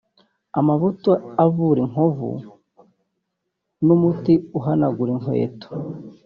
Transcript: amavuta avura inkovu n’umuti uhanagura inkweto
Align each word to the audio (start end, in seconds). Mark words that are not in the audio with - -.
amavuta 0.59 1.11
avura 1.45 1.79
inkovu 1.85 2.29
n’umuti 3.85 4.33
uhanagura 4.57 5.09
inkweto 5.15 5.67